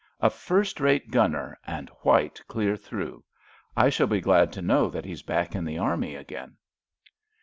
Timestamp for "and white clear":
1.63-2.75